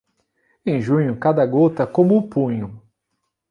[0.65, 2.81] Em junho, cada gota, como o punho.